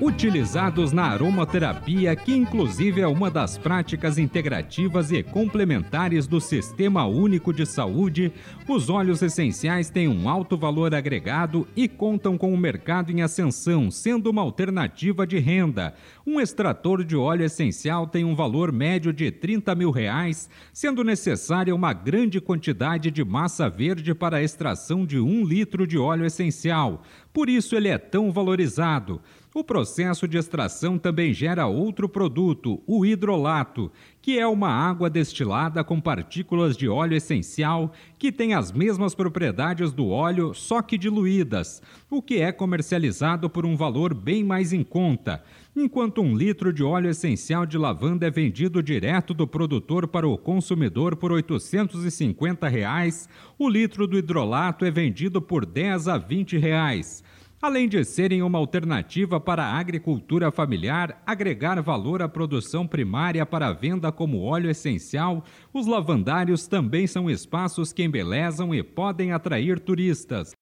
[0.00, 7.52] Utilizados na aromaterapia, que inclusive é uma das práticas integrativas e complementares do Sistema Único
[7.52, 8.32] de Saúde,
[8.66, 13.20] os óleos essenciais têm um alto valor agregado e contam com o um mercado em
[13.20, 15.92] ascensão, sendo uma alternativa de renda.
[16.26, 21.74] Um extrator de óleo essencial tem um valor médio de 30 mil reais, sendo necessária
[21.74, 27.02] uma grande quantidade de massa verde para a extração de um litro de óleo essencial.
[27.32, 29.20] Por isso ele é tão valorizado.
[29.52, 33.90] O processo de extração também gera outro produto, o hidrolato,
[34.22, 39.92] que é uma água destilada com partículas de óleo essencial que tem as mesmas propriedades
[39.92, 44.84] do óleo, só que diluídas, o que é comercializado por um valor bem mais em
[44.84, 45.42] conta.
[45.74, 50.36] Enquanto um litro de óleo essencial de lavanda é vendido direto do produtor para o
[50.36, 56.58] consumidor por 850 reais, o litro do hidrolato é vendido por R$ 10 a 20
[56.58, 57.22] reais.
[57.62, 63.68] Além de serem uma alternativa para a agricultura familiar, agregar valor à produção primária para
[63.68, 69.78] a venda como óleo essencial, os lavandários também são espaços que embelezam e podem atrair
[69.78, 70.52] turistas.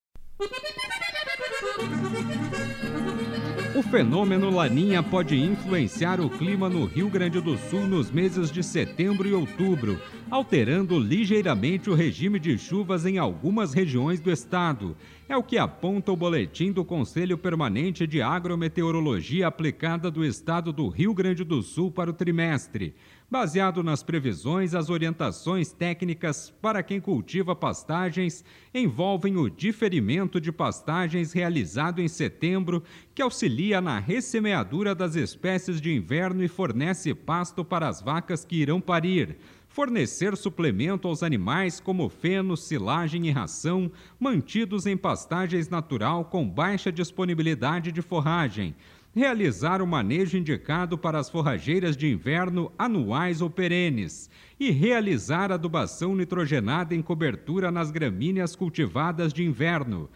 [3.78, 8.60] O fenômeno Laninha pode influenciar o clima no Rio Grande do Sul nos meses de
[8.60, 14.96] setembro e outubro, alterando ligeiramente o regime de chuvas em algumas regiões do estado.
[15.28, 20.88] É o que aponta o boletim do Conselho Permanente de Agrometeorologia aplicada do estado do
[20.88, 22.94] Rio Grande do Sul para o trimestre.
[23.30, 28.42] Baseado nas previsões, as orientações técnicas para quem cultiva pastagens
[28.72, 32.82] envolvem o diferimento de pastagens realizado em setembro,
[33.14, 38.56] que auxilia na ressemeadura das espécies de inverno e fornece pasto para as vacas que
[38.56, 39.36] irão parir
[39.78, 46.90] fornecer suplemento aos animais como feno, silagem e ração, mantidos em pastagens natural com baixa
[46.90, 48.74] disponibilidade de forragem.
[49.14, 54.28] Realizar o manejo indicado para as forrageiras de inverno anuais ou perenes
[54.58, 60.10] e realizar adubação nitrogenada em cobertura nas gramíneas cultivadas de inverno.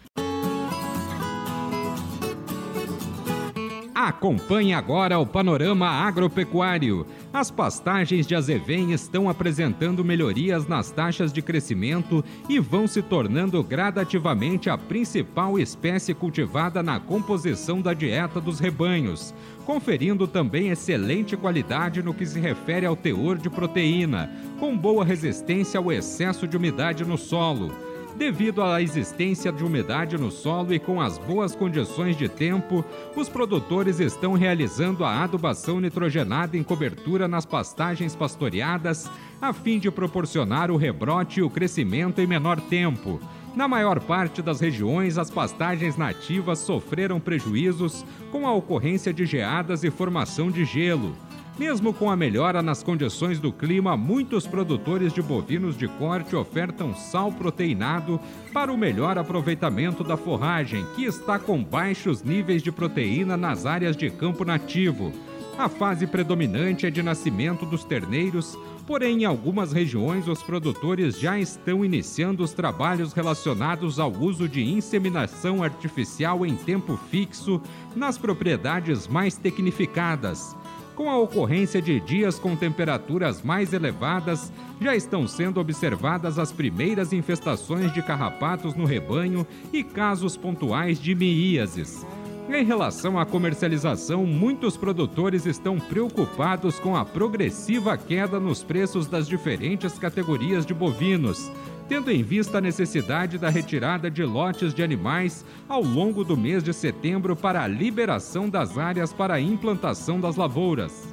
[4.05, 7.07] Acompanhe agora o panorama agropecuário.
[7.33, 13.63] As pastagens de azevém estão apresentando melhorias nas taxas de crescimento e vão se tornando
[13.63, 19.33] gradativamente a principal espécie cultivada na composição da dieta dos rebanhos,
[19.65, 25.79] conferindo também excelente qualidade no que se refere ao teor de proteína, com boa resistência
[25.79, 27.92] ao excesso de umidade no solo.
[28.17, 32.85] Devido à existência de umidade no solo e com as boas condições de tempo,
[33.17, 39.91] os produtores estão realizando a adubação nitrogenada em cobertura nas pastagens pastoreadas, a fim de
[39.91, 43.19] proporcionar o rebrote e o crescimento em menor tempo.
[43.57, 49.85] Na maior parte das regiões, as pastagens nativas sofreram prejuízos com a ocorrência de geadas
[49.85, 51.15] e formação de gelo.
[51.59, 56.95] Mesmo com a melhora nas condições do clima, muitos produtores de bovinos de corte ofertam
[56.95, 58.19] sal proteinado
[58.55, 63.97] para o melhor aproveitamento da forragem, que está com baixos níveis de proteína nas áreas
[63.97, 65.13] de campo nativo.
[65.59, 71.39] A fase predominante é de nascimento dos terneiros, porém, em algumas regiões, os produtores já
[71.39, 77.61] estão iniciando os trabalhos relacionados ao uso de inseminação artificial em tempo fixo
[77.95, 80.57] nas propriedades mais tecnificadas.
[80.95, 87.15] Com a ocorrência de dias com temperaturas mais elevadas, já estão sendo observadas as primeiras
[87.15, 92.05] infestações de carrapatos no rebanho e casos pontuais de miíases.
[92.51, 99.27] Em relação à comercialização, muitos produtores estão preocupados com a progressiva queda nos preços das
[99.27, 101.51] diferentes categorias de bovinos,
[101.89, 106.63] tendo em vista a necessidade da retirada de lotes de animais ao longo do mês
[106.63, 111.13] de setembro para a liberação das áreas para a implantação das lavouras.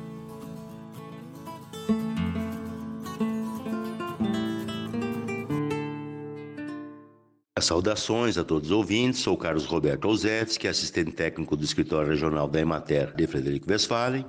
[7.62, 12.60] Saudações a todos os ouvintes, sou Carlos Roberto Olzetsky, assistente técnico do escritório regional da
[12.60, 14.26] Emater de Frederico Westphalen.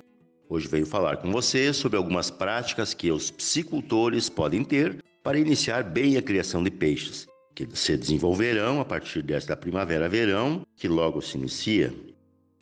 [0.48, 5.82] Hoje venho falar com vocês sobre algumas práticas que os psicultores podem ter para iniciar
[5.82, 11.36] bem a criação de peixes, que se desenvolverão a partir desta primavera-verão, que logo se
[11.36, 11.92] inicia.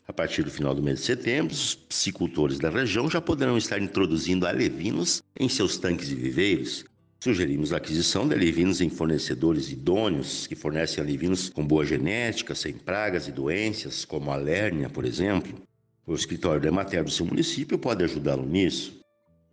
[0.07, 3.81] A partir do final do mês de setembro, os piscicultores da região já poderão estar
[3.81, 6.85] introduzindo alevinos em seus tanques e viveiros.
[7.21, 12.73] Sugerimos a aquisição de alevinos em fornecedores idôneos, que fornecem alevinos com boa genética, sem
[12.73, 15.61] pragas e doenças, como a lérnia, por exemplo.
[16.07, 18.98] O escritório da Emater do seu município pode ajudá-lo nisso.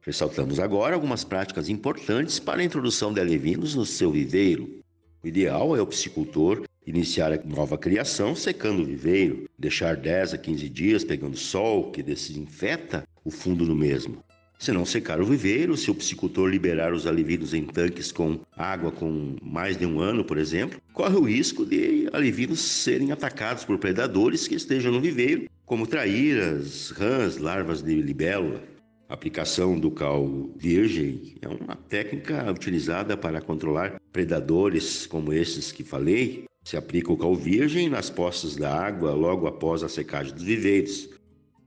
[0.05, 4.83] Ressaltamos agora algumas práticas importantes para a introdução de alevinos no seu viveiro.
[5.23, 10.37] O ideal é o piscicultor iniciar a nova criação secando o viveiro, deixar 10 a
[10.37, 14.23] 15 dias pegando sol, que desinfeta o fundo do mesmo.
[14.59, 18.91] Se não secar o viveiro, se o piscicultor liberar os alivinos em tanques com água
[18.91, 23.79] com mais de um ano, por exemplo, corre o risco de alivinos serem atacados por
[23.79, 28.74] predadores que estejam no viveiro, como traíras, rãs, larvas de libélula.
[29.07, 35.83] A aplicação do cal virgem é uma técnica utilizada para controlar predadores como esses que
[35.83, 40.41] falei, se aplica o cal virgem nas poças da água logo após a secagem dos
[40.41, 41.07] viveiros.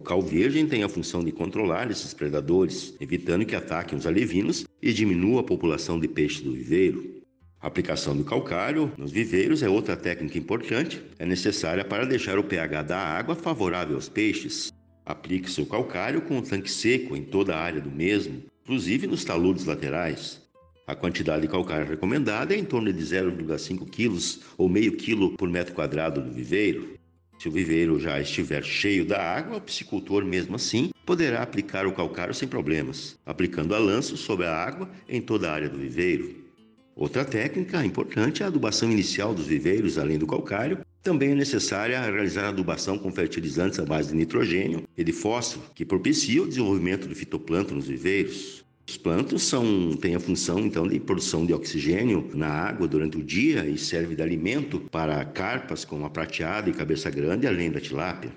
[0.00, 4.64] O cal virgem tem a função de controlar esses predadores, evitando que ataquem os alevinos
[4.82, 7.22] e diminua a população de peixes do viveiro.
[7.60, 12.44] A aplicação do calcário nos viveiros é outra técnica importante, é necessária para deixar o
[12.44, 14.72] pH da água favorável aos peixes.
[15.08, 19.24] Aplique-se o calcário com o tanque seco em toda a área do mesmo, inclusive nos
[19.24, 20.46] taludes laterais.
[20.86, 25.48] A quantidade de calcário recomendada é em torno de 0,5 kg ou meio quilo por
[25.48, 26.98] metro quadrado do viveiro.
[27.38, 31.94] Se o viveiro já estiver cheio da água, o piscicultor, mesmo assim, poderá aplicar o
[31.94, 36.36] calcário sem problemas, aplicando a lanço sobre a água em toda a área do viveiro.
[36.94, 40.80] Outra técnica importante é a adubação inicial dos viveiros, além do calcário.
[41.02, 45.84] Também é necessária realizar adubação com fertilizantes à base de nitrogênio e de fósforo, que
[45.84, 48.64] propicia o desenvolvimento do fitoplâncton nos viveiros.
[48.86, 53.22] Os plântanos são, têm a função então de produção de oxigênio na água durante o
[53.22, 57.80] dia e serve de alimento para carpas como a prateada e cabeça grande, além da
[57.80, 58.32] tilápia.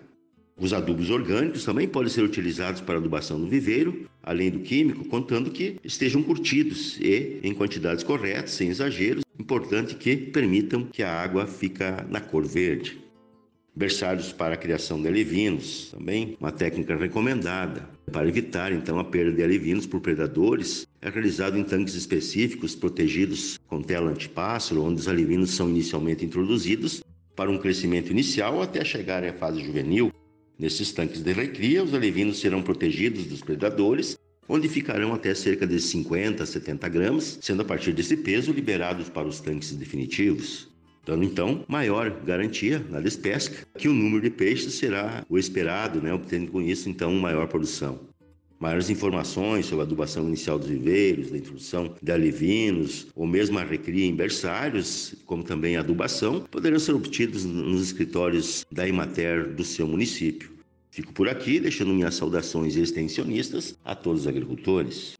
[0.57, 5.49] Os adubos orgânicos também podem ser utilizados para adubação do viveiro, além do químico, contando
[5.49, 9.23] que estejam curtidos e em quantidades corretas, sem exageros.
[9.41, 13.01] Importante que permitam que a água fica na cor verde.
[13.75, 17.89] Berçários para a criação de alevinos, também uma técnica recomendada.
[18.11, 23.57] Para evitar então a perda de alevinos por predadores, é realizado em tanques específicos protegidos
[23.65, 27.03] com tela antipássaro, onde os alevinos são inicialmente introduzidos
[27.35, 30.11] para um crescimento inicial até chegarem à fase juvenil.
[30.59, 34.15] Nesses tanques de recria, os alevinos serão protegidos dos predadores,
[34.47, 39.09] onde ficarão até cerca de 50 a 70 gramas, sendo a partir desse peso liberados
[39.09, 40.71] para os tanques definitivos
[41.05, 46.13] dando então maior garantia na despesca que o número de peixes será o esperado, né,
[46.13, 47.99] obtendo com isso então maior produção.
[48.59, 53.63] Maiores informações sobre a adubação inicial dos viveiros, da introdução de alevinos, ou mesmo a
[53.63, 59.63] recria em berçários, como também a adubação, poderão ser obtidos nos escritórios da Imater do
[59.63, 60.51] seu município.
[60.91, 65.13] Fico por aqui, deixando minhas saudações extensionistas a todos os agricultores.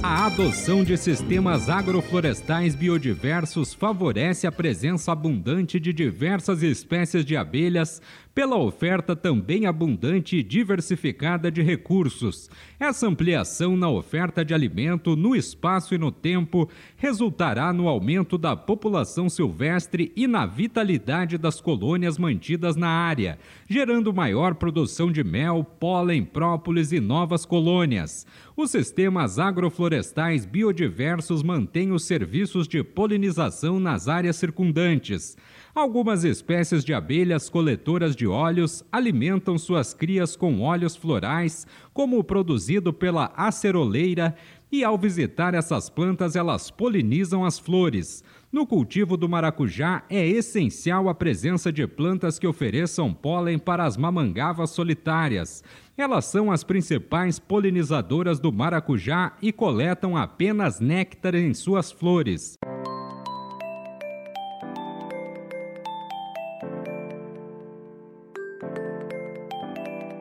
[0.00, 8.00] A adoção de sistemas agroflorestais biodiversos favorece a presença abundante de diversas espécies de abelhas,
[8.34, 12.48] pela oferta também abundante e diversificada de recursos.
[12.78, 18.54] Essa ampliação na oferta de alimento no espaço e no tempo resultará no aumento da
[18.54, 23.38] população silvestre e na vitalidade das colônias mantidas na área,
[23.68, 28.26] gerando maior produção de mel, pólen, própolis e novas colônias.
[28.56, 35.36] Os sistemas agroflorestais biodiversos mantêm os serviços de polinização nas áreas circundantes.
[35.78, 42.24] Algumas espécies de abelhas coletoras de óleos alimentam suas crias com óleos florais, como o
[42.24, 44.34] produzido pela aceroleira,
[44.72, 48.24] e ao visitar essas plantas, elas polinizam as flores.
[48.50, 53.96] No cultivo do maracujá, é essencial a presença de plantas que ofereçam pólen para as
[53.96, 55.62] mamangavas solitárias.
[55.96, 62.58] Elas são as principais polinizadoras do maracujá e coletam apenas néctar em suas flores.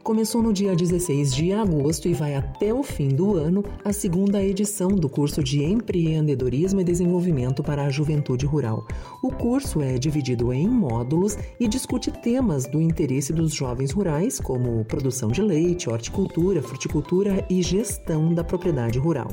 [0.08, 4.42] Começou no dia 16 de agosto e vai até o fim do ano a segunda
[4.42, 8.88] edição do curso de Empreendedorismo e Desenvolvimento para a Juventude Rural.
[9.22, 14.86] O curso é dividido em módulos e discute temas do interesse dos jovens rurais, como
[14.86, 19.28] produção de leite, horticultura, fruticultura e gestão da propriedade rural.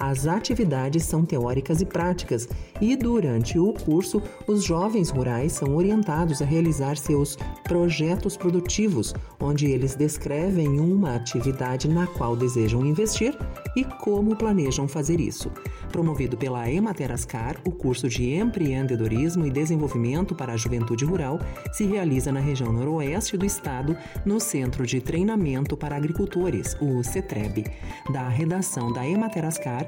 [0.00, 2.48] As atividades são teóricas e práticas,
[2.80, 9.66] e durante o curso, os jovens rurais são orientados a realizar seus projetos produtivos, onde
[9.66, 13.36] eles descrevem uma atividade na qual desejam investir
[13.74, 15.50] e como planejam fazer isso.
[15.90, 21.40] Promovido pela Ematerascar, o curso de Empreendedorismo e Desenvolvimento para a Juventude Rural
[21.72, 27.64] se realiza na região noroeste do estado, no Centro de Treinamento para Agricultores, o CETREB.
[28.12, 29.87] Da redação da Ematerascar,